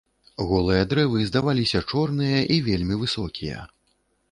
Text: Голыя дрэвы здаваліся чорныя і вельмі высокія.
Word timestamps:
Голыя 0.51 0.85
дрэвы 0.93 1.19
здаваліся 1.29 1.83
чорныя 1.91 2.41
і 2.57 2.59
вельмі 2.71 3.01
высокія. 3.05 3.59